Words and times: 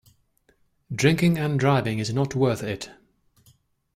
Drinking 0.91 1.37
and 1.37 1.59
driving 1.59 1.99
is 1.99 2.11
not 2.11 2.33
worth 2.33 2.63
it. 2.63 2.89